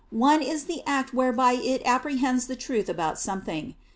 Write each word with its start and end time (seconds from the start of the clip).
One 0.09 0.41
is 0.41 0.63
the 0.63 0.81
act 0.87 1.13
whereby 1.13 1.51
it 1.51 1.83
apprehends 1.85 2.47
the 2.47 2.55
truth 2.55 2.89
about 2.89 3.19
something. 3.19 3.75